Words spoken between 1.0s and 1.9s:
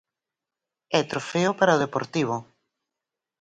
trofeo para o